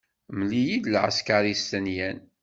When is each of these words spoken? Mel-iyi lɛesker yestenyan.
Mel-iyi 0.37 0.77
lɛesker 0.93 1.43
yestenyan. 1.47 2.17